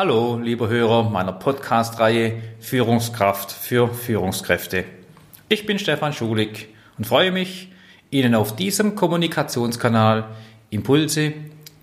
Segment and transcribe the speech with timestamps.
[0.00, 4.84] Hallo, lieber Hörer meiner Podcast-Reihe Führungskraft für Führungskräfte.
[5.48, 7.72] Ich bin Stefan Schulig und freue mich,
[8.08, 10.26] Ihnen auf diesem Kommunikationskanal
[10.70, 11.32] Impulse,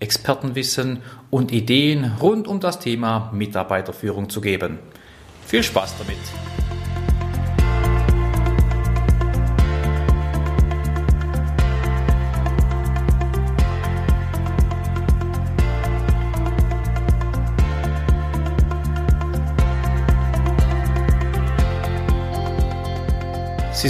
[0.00, 4.78] Expertenwissen und Ideen rund um das Thema Mitarbeiterführung zu geben.
[5.44, 6.16] Viel Spaß damit!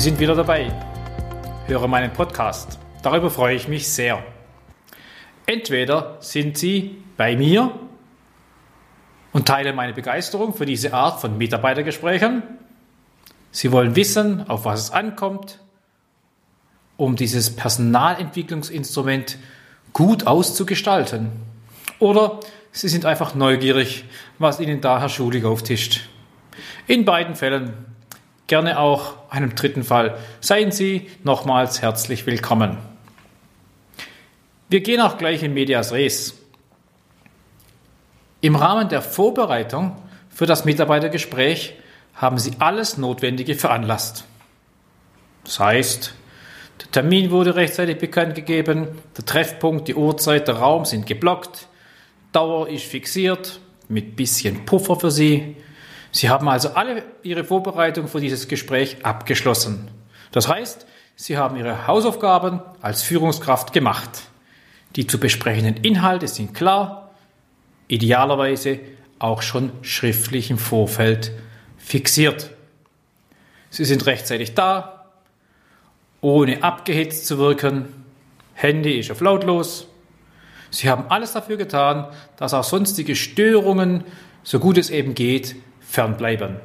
[0.07, 0.71] Sind wieder dabei.
[1.67, 2.79] Höre meinen Podcast.
[3.03, 4.23] Darüber freue ich mich sehr.
[5.47, 7.73] Entweder sind Sie bei mir
[9.33, 12.45] und teilen meine Begeisterung für diese Art von Mitarbeitergesprächen.
[13.51, 15.59] Sie wollen wissen, auf was es ankommt,
[16.97, 19.39] um dieses Personalentwicklungsinstrument
[19.93, 21.33] gut auszugestalten.
[21.99, 22.39] Oder
[22.71, 24.05] Sie sind einfach neugierig,
[24.39, 26.09] was Ihnen da Herr Schulig auftischt.
[26.87, 27.96] In beiden Fällen
[28.47, 30.19] gerne auch einem dritten Fall.
[30.41, 32.79] Seien Sie nochmals herzlich willkommen.
[34.69, 36.35] Wir gehen auch gleich in Medias Res.
[38.41, 39.97] Im Rahmen der Vorbereitung
[40.29, 41.75] für das Mitarbeitergespräch
[42.15, 44.25] haben Sie alles Notwendige veranlasst.
[45.45, 46.15] Das heißt,
[46.81, 51.69] der Termin wurde rechtzeitig bekannt gegeben, der Treffpunkt, die Uhrzeit, der Raum sind geblockt,
[52.33, 55.57] Dauer ist fixiert mit bisschen Puffer für Sie.
[56.17, 59.91] Sie haben also alle Ihre Vorbereitungen für dieses Gespräch abgeschlossen.
[60.33, 64.23] Das heißt, Sie haben Ihre Hausaufgaben als Führungskraft gemacht.
[64.97, 67.11] Die zu besprechenden Inhalte sind klar,
[67.89, 68.81] idealerweise
[69.19, 71.33] auch schon schriftlich im Vorfeld
[71.77, 72.49] fixiert.
[73.69, 75.11] Sie sind rechtzeitig da,
[76.23, 77.89] ohne abgehetzt zu wirken.
[78.55, 79.87] Handy ist auf lautlos.
[80.71, 82.07] Sie haben alles dafür getan,
[82.39, 84.03] dass auch sonstige Störungen,
[84.45, 85.57] so gut es eben geht,
[85.89, 86.57] fernbleiben.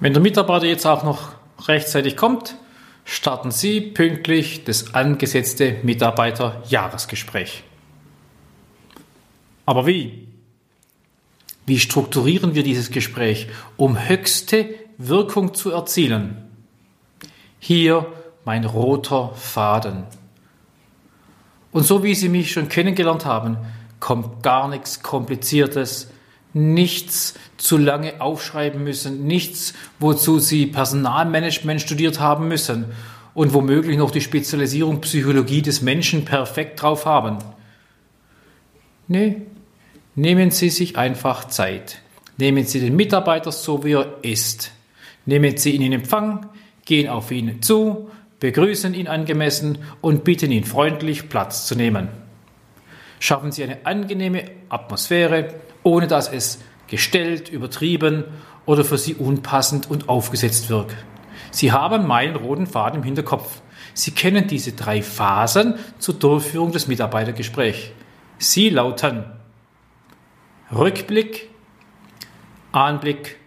[0.00, 1.32] Wenn der Mitarbeiter jetzt auch noch
[1.68, 2.56] rechtzeitig kommt,
[3.04, 7.64] starten Sie pünktlich das angesetzte Mitarbeiterjahresgespräch.
[9.64, 10.28] Aber wie?
[11.64, 16.44] Wie strukturieren wir dieses Gespräch, um höchste Wirkung zu erzielen?
[17.58, 18.06] Hier
[18.44, 20.04] mein roter Faden.
[21.72, 23.58] Und so wie Sie mich schon kennengelernt haben,
[24.00, 26.10] kommt gar nichts Kompliziertes,
[26.52, 32.86] nichts zu lange aufschreiben müssen, nichts, wozu Sie Personalmanagement studiert haben müssen
[33.34, 37.38] und womöglich noch die Spezialisierung Psychologie des Menschen perfekt drauf haben.
[39.08, 39.42] Nee,
[40.14, 42.00] nehmen Sie sich einfach Zeit.
[42.38, 44.72] Nehmen Sie den Mitarbeiter so, wie er ist.
[45.26, 46.46] Nehmen Sie ihn in Empfang,
[46.86, 52.08] gehen auf ihn zu, begrüßen ihn angemessen und bitten ihn freundlich Platz zu nehmen.
[53.26, 58.22] Schaffen Sie eine angenehme Atmosphäre, ohne dass es gestellt, übertrieben
[58.66, 60.94] oder für Sie unpassend und aufgesetzt wirkt.
[61.50, 63.62] Sie haben meinen roten Faden im Hinterkopf.
[63.94, 67.90] Sie kennen diese drei Phasen zur Durchführung des Mitarbeitergesprächs.
[68.38, 69.24] Sie lauten
[70.72, 71.50] Rückblick,
[72.70, 73.40] Anblick,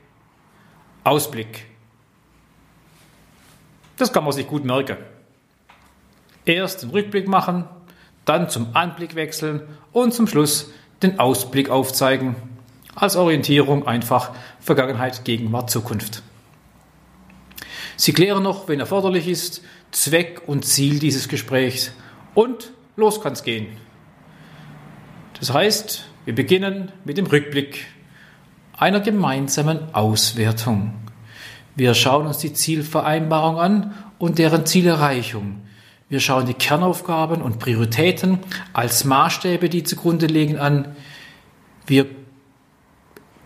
[1.05, 1.67] Ausblick.
[3.95, 4.97] Das kann man sich gut merken.
[6.43, 7.63] Erst den Rückblick machen,
[8.29, 10.69] dann zum Anblick wechseln und zum Schluss
[11.01, 12.35] den Ausblick aufzeigen.
[12.93, 16.21] Als Orientierung einfach Vergangenheit, Gegenwart, Zukunft.
[17.95, 21.91] Sie klären noch, wenn erforderlich ist, Zweck und Ziel dieses Gesprächs
[22.35, 23.67] und los kann's gehen.
[25.39, 27.87] Das heißt, wir beginnen mit dem Rückblick
[28.77, 30.93] einer gemeinsamen Auswertung.
[31.75, 35.61] Wir schauen uns die Zielvereinbarung an und deren Zielerreichung.
[36.09, 38.39] Wir schauen die Kernaufgaben und Prioritäten
[38.73, 40.95] als Maßstäbe, die zugrunde liegen, an.
[41.85, 42.07] Wir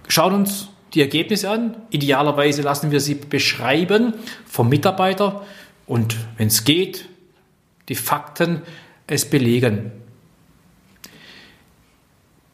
[0.07, 1.75] schauen uns die Ergebnisse an.
[1.90, 4.13] Idealerweise lassen wir sie beschreiben
[4.46, 5.46] vom Mitarbeiter
[5.85, 7.09] und wenn es geht,
[7.90, 8.62] die Fakten
[9.07, 9.91] es belegen.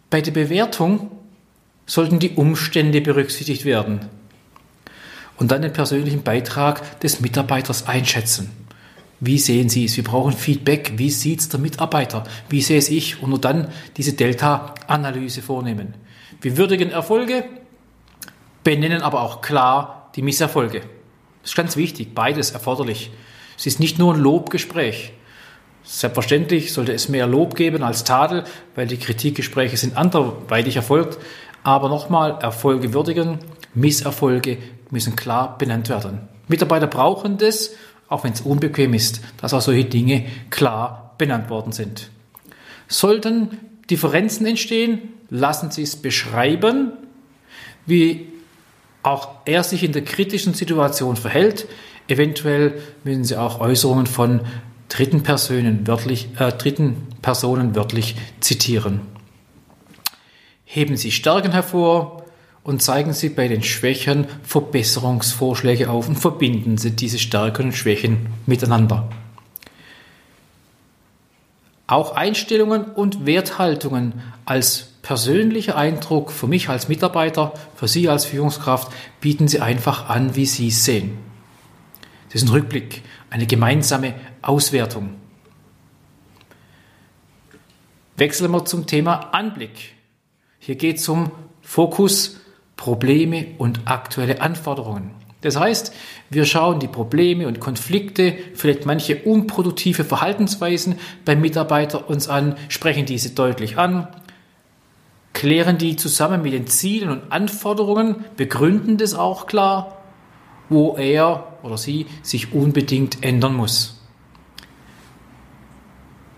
[0.10, 1.12] Bei der Bewertung
[1.86, 4.08] sollten die Umstände berücksichtigt werden
[5.38, 8.69] und dann den persönlichen Beitrag des Mitarbeiters einschätzen.
[9.20, 9.98] Wie sehen Sie es?
[9.98, 10.94] Wir brauchen Feedback.
[10.96, 12.24] Wie sieht es der Mitarbeiter?
[12.48, 13.22] Wie sehe es ich?
[13.22, 13.68] Und nur dann
[13.98, 15.94] diese Delta-Analyse vornehmen.
[16.42, 17.44] Wir würdigen Erfolge,
[18.64, 20.82] benennen aber auch klar die Misserfolge.
[21.42, 23.12] Das ist ganz wichtig, beides erforderlich.
[23.58, 25.12] Es ist nicht nur ein Lobgespräch.
[25.84, 28.44] Selbstverständlich sollte es mehr Lob geben als Tadel,
[28.76, 31.18] weil die Kritikgespräche sind anderweitig erfolgt.
[31.64, 33.40] Aber nochmal, Erfolge würdigen,
[33.74, 34.60] Misserfolge
[34.92, 36.30] müssen klar benannt werden.
[36.48, 37.72] Mitarbeiter brauchen das
[38.10, 42.10] auch wenn es unbequem ist, dass auch solche Dinge klar benannt worden sind.
[42.88, 43.58] Sollten
[43.90, 46.94] Differenzen entstehen, lassen Sie es beschreiben,
[47.86, 48.28] wie
[49.04, 51.68] auch er sich in der kritischen Situation verhält.
[52.08, 54.42] Eventuell müssen Sie auch Äußerungen von
[54.90, 59.02] dritten Personen wörtlich, äh, dritten Personen wörtlich zitieren.
[60.66, 62.19] Heben Sie Stärken hervor
[62.70, 68.28] und zeigen Sie bei den Schwächen Verbesserungsvorschläge auf und verbinden Sie diese Stärken und Schwächen
[68.46, 69.10] miteinander.
[71.88, 78.94] Auch Einstellungen und Werthaltungen als persönlicher Eindruck für mich als Mitarbeiter, für Sie als Führungskraft,
[79.20, 81.18] bieten Sie einfach an, wie Sie es sehen.
[82.26, 83.02] Das ist ein Rückblick,
[83.32, 84.14] eine gemeinsame
[84.44, 85.16] Auswertung.
[88.16, 89.96] Wechseln wir zum Thema Anblick.
[90.60, 91.32] Hier geht es um
[91.64, 92.36] Fokus,
[92.80, 95.12] Probleme und aktuelle Anforderungen.
[95.42, 95.94] Das heißt,
[96.30, 100.96] wir schauen die Probleme und Konflikte, vielleicht manche unproduktive Verhaltensweisen
[101.26, 104.08] beim Mitarbeiter uns an, sprechen diese deutlich an,
[105.34, 109.98] klären die zusammen mit den Zielen und Anforderungen, begründen das auch klar,
[110.70, 113.99] wo er oder sie sich unbedingt ändern muss.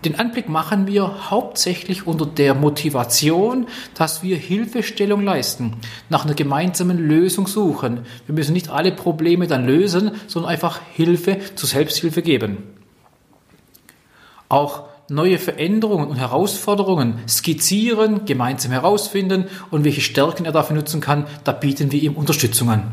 [0.04, 5.76] Den Anblick machen wir hauptsächlich unter der Motivation, dass wir Hilfestellung leisten,
[6.08, 8.00] nach einer gemeinsamen Lösung suchen.
[8.26, 12.58] Wir müssen nicht alle Probleme dann lösen, sondern einfach Hilfe zur Selbsthilfe geben.
[14.48, 21.26] Auch neue Veränderungen und Herausforderungen skizzieren, gemeinsam herausfinden und welche Stärken er dafür nutzen kann,
[21.44, 22.92] da bieten wir ihm Unterstützung an.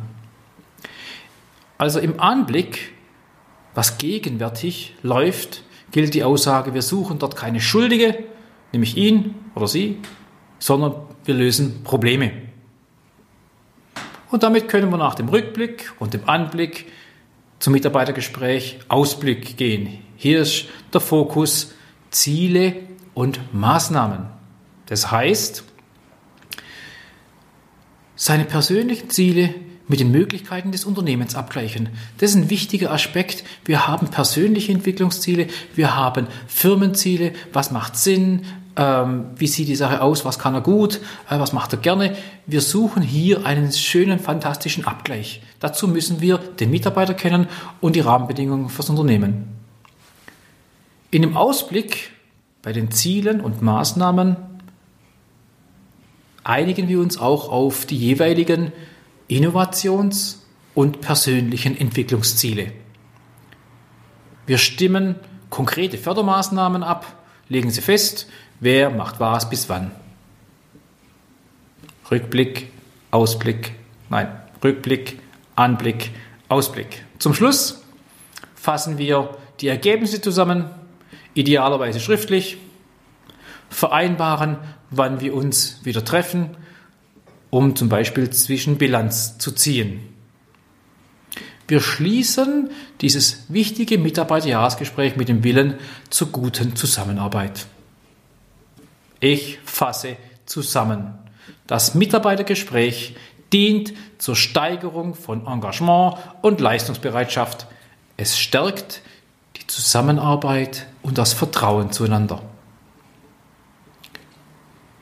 [1.79, 2.93] Also im Anblick,
[3.73, 8.23] was gegenwärtig läuft, gilt die Aussage, wir suchen dort keine Schuldige,
[8.71, 9.97] nämlich ihn oder sie,
[10.59, 10.95] sondern
[11.25, 12.31] wir lösen Probleme.
[14.29, 16.91] Und damit können wir nach dem Rückblick und dem Anblick
[17.59, 19.99] zum Mitarbeitergespräch Ausblick gehen.
[20.15, 21.73] Hier ist der Fokus
[22.11, 22.75] Ziele
[23.13, 24.27] und Maßnahmen.
[24.85, 25.63] Das heißt,
[28.15, 29.53] seine persönlichen Ziele
[29.89, 31.89] mit den Möglichkeiten des Unternehmens abgleichen.
[32.19, 33.43] Das ist ein wichtiger Aspekt.
[33.65, 38.45] Wir haben persönliche Entwicklungsziele, wir haben Firmenziele, was macht Sinn,
[38.77, 42.15] ähm, wie sieht die Sache aus, was kann er gut, äh, was macht er gerne.
[42.45, 45.41] Wir suchen hier einen schönen, fantastischen Abgleich.
[45.59, 47.47] Dazu müssen wir den Mitarbeiter kennen
[47.81, 49.47] und die Rahmenbedingungen fürs Unternehmen.
[51.09, 52.11] In dem Ausblick
[52.61, 54.37] bei den Zielen und Maßnahmen
[56.43, 58.71] einigen wir uns auch auf die jeweiligen
[59.29, 60.39] Innovations-
[60.73, 62.71] und persönlichen Entwicklungsziele.
[64.45, 65.15] Wir stimmen
[65.49, 67.05] konkrete Fördermaßnahmen ab,
[67.47, 68.27] legen sie fest,
[68.59, 69.91] wer macht was bis wann.
[72.09, 72.71] Rückblick,
[73.11, 73.73] Ausblick,
[74.09, 74.27] nein,
[74.63, 75.19] Rückblick,
[75.55, 76.11] Anblick,
[76.47, 77.03] Ausblick.
[77.19, 77.83] Zum Schluss
[78.55, 80.65] fassen wir die Ergebnisse zusammen,
[81.35, 82.57] idealerweise schriftlich,
[83.69, 84.57] vereinbaren,
[84.89, 86.57] wann wir uns wieder treffen,
[87.49, 90.01] um zum Beispiel Zwischenbilanz zu ziehen.
[91.67, 95.75] Wir schließen dieses wichtige Mitarbeiterjahresgespräch mit dem Willen
[96.09, 97.67] zur guten Zusammenarbeit.
[99.19, 101.13] Ich fasse zusammen.
[101.67, 103.15] Das Mitarbeitergespräch
[103.53, 107.67] dient zur Steigerung von Engagement und Leistungsbereitschaft.
[108.17, 109.01] Es stärkt
[109.57, 112.41] die Zusammenarbeit und das Vertrauen zueinander.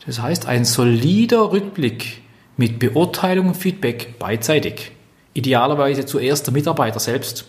[0.05, 2.23] Das heißt, ein solider Rückblick
[2.57, 4.91] mit Beurteilung und Feedback beidseitig.
[5.33, 7.45] Idealerweise zuerst der Mitarbeiter selbst.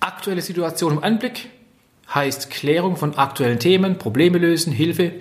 [0.00, 1.48] Aktuelle Situation im Anblick
[2.12, 5.12] heißt Klärung von aktuellen Themen, Probleme lösen, Hilfe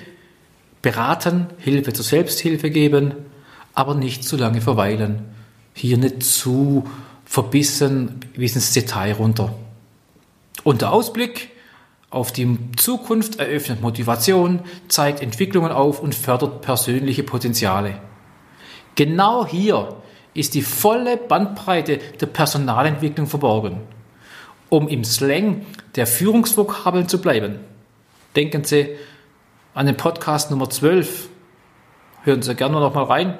[0.81, 3.13] beraten, Hilfe zur Selbsthilfe geben,
[3.73, 5.23] aber nicht zu lange verweilen.
[5.73, 6.87] Hier nicht zu
[7.25, 9.55] verbissen bis ins Detail runter.
[10.63, 11.49] Und der Ausblick
[12.13, 17.95] auf die Zukunft eröffnet Motivation, zeigt Entwicklungen auf und fördert persönliche Potenziale.
[18.95, 19.95] Genau hier
[20.35, 23.81] ist die volle Bandbreite der Personalentwicklung verborgen.
[24.69, 25.65] Um im Slang
[25.95, 27.57] der Führungsvokabeln zu bleiben,
[28.35, 28.89] denken Sie
[29.73, 31.29] an den Podcast Nummer 12.
[32.23, 33.39] Hören Sie gerne noch mal rein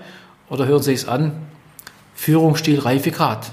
[0.50, 1.34] oder hören Sie es an.
[2.16, 3.52] Führungsstil Reifegrad.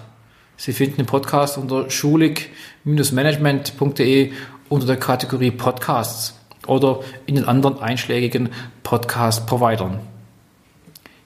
[0.56, 4.32] Sie finden den Podcast unter schulig-management.de
[4.70, 8.48] unter der Kategorie Podcasts oder in den anderen einschlägigen
[8.84, 9.98] Podcast-Providern.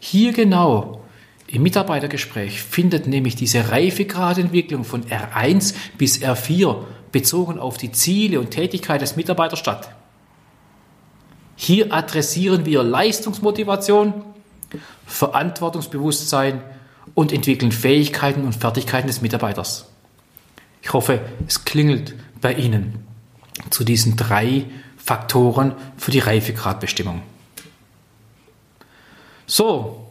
[0.00, 1.02] Hier genau
[1.46, 6.78] im Mitarbeitergespräch findet nämlich diese Reifegradentwicklung von R1 bis R4
[7.12, 9.90] bezogen auf die Ziele und Tätigkeit des Mitarbeiters statt.
[11.54, 14.24] Hier adressieren wir Leistungsmotivation,
[15.06, 16.62] Verantwortungsbewusstsein
[17.12, 19.86] und entwickeln Fähigkeiten und Fertigkeiten des Mitarbeiters.
[20.82, 23.03] Ich hoffe, es klingelt bei Ihnen
[23.70, 27.22] zu diesen drei Faktoren für die Reifegradbestimmung.
[29.46, 30.08] So,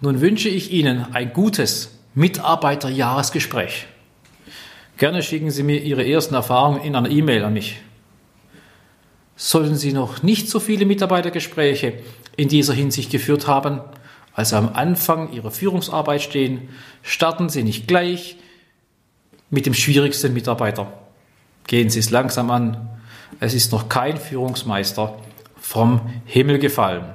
[0.00, 3.86] nun wünsche ich Ihnen ein gutes Mitarbeiterjahresgespräch.
[4.98, 7.80] Gerne schicken Sie mir Ihre ersten Erfahrungen in einer E-Mail an mich.
[9.36, 11.94] Sollten Sie noch nicht so viele Mitarbeitergespräche
[12.36, 13.80] in dieser Hinsicht geführt haben,
[14.34, 16.68] also am Anfang Ihrer Führungsarbeit stehen,
[17.02, 18.36] starten Sie nicht gleich
[19.50, 21.01] mit dem schwierigsten Mitarbeiter.
[21.66, 22.88] Gehen Sie es langsam an.
[23.40, 25.18] Es ist noch kein Führungsmeister
[25.56, 27.14] vom Himmel gefallen.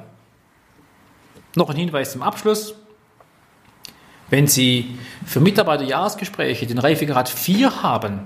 [1.55, 2.75] Noch ein Hinweis zum Abschluss.
[4.29, 8.21] Wenn Sie für Mitarbeiterjahresgespräche den Reifegrad 4 haben,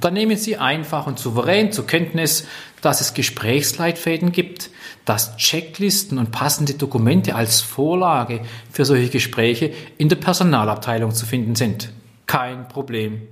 [0.00, 2.46] dann nehmen Sie einfach und souverän zur Kenntnis,
[2.80, 4.70] dass es Gesprächsleitfäden gibt,
[5.04, 11.54] dass Checklisten und passende Dokumente als Vorlage für solche Gespräche in der Personalabteilung zu finden
[11.54, 11.90] sind.
[12.26, 13.22] Kein Problem.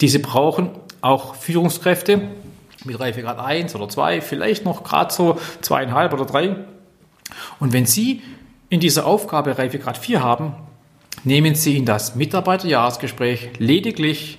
[0.00, 2.20] Diese brauchen auch Führungskräfte
[2.84, 6.56] mit Reifegrad 1 oder 2, vielleicht noch gerade so zweieinhalb oder drei.
[7.58, 8.22] Und wenn Sie
[8.68, 10.54] in dieser Aufgabe Reifegrad 4 haben,
[11.24, 14.38] nehmen Sie in das Mitarbeiterjahresgespräch lediglich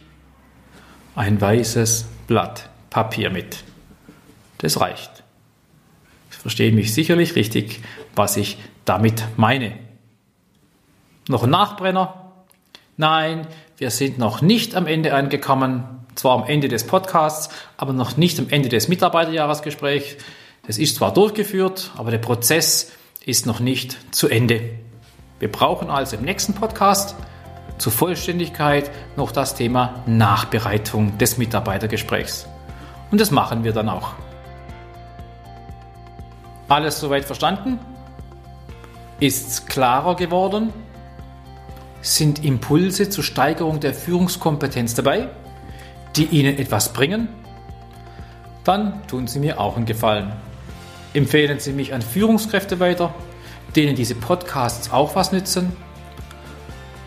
[1.15, 3.63] ein weißes Blatt Papier mit.
[4.57, 5.23] Das reicht.
[6.29, 7.81] Sie verstehen mich sicherlich richtig,
[8.15, 9.77] was ich damit meine.
[11.27, 12.33] Noch ein Nachbrenner?
[12.97, 13.47] Nein,
[13.81, 16.05] wir sind noch nicht am Ende angekommen.
[16.13, 20.17] Zwar am Ende des Podcasts, aber noch nicht am Ende des Mitarbeiterjahresgesprächs.
[20.67, 22.91] Das ist zwar durchgeführt, aber der Prozess
[23.25, 24.61] ist noch nicht zu Ende.
[25.39, 27.15] Wir brauchen also im nächsten Podcast
[27.79, 32.45] zur Vollständigkeit noch das Thema Nachbereitung des Mitarbeitergesprächs.
[33.09, 34.11] Und das machen wir dann auch.
[36.67, 37.79] Alles soweit verstanden?
[39.19, 40.71] Ist's klarer geworden?
[42.01, 45.29] Sind Impulse zur Steigerung der Führungskompetenz dabei,
[46.15, 47.29] die Ihnen etwas bringen?
[48.63, 50.33] Dann tun Sie mir auch einen Gefallen
[51.13, 53.13] Empfehlen Sie mich an Führungskräfte weiter,
[53.75, 55.73] denen diese Podcasts auch was nützen.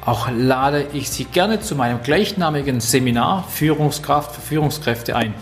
[0.04, 5.32] Auch lade ich Sie gerne zu meinem gleichnamigen Seminar Führungskraft für Führungskräfte ein.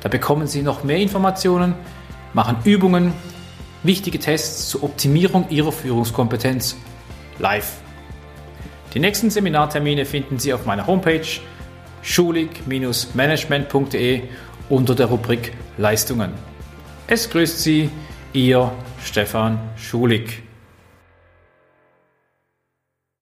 [0.00, 1.74] Da bekommen Sie noch mehr Informationen,
[2.32, 3.12] machen Übungen,
[3.82, 6.76] wichtige Tests zur Optimierung Ihrer Führungskompetenz
[7.38, 7.81] live.
[8.94, 11.26] Die nächsten Seminartermine finden Sie auf meiner Homepage
[12.02, 14.22] schulig-management.de
[14.68, 16.34] unter der Rubrik Leistungen.
[17.06, 17.88] Es grüßt Sie,
[18.34, 18.70] Ihr
[19.02, 20.41] Stefan Schulig.